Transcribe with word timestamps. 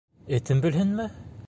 Этем 0.37 0.65
белһенме? 0.65 1.09